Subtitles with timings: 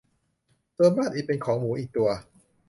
[0.75, 2.09] ส่วนบ้านอิฐเป็นของหมูอีกตัว